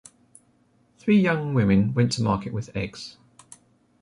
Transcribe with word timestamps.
Three 0.97 1.19
young 1.19 1.53
women 1.53 1.93
went 1.93 2.11
to 2.13 2.23
market 2.23 2.53
with 2.53 2.75
eggs. 2.75 3.17